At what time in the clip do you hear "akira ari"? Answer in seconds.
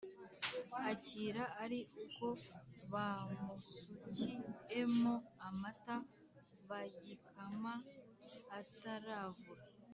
0.89-1.79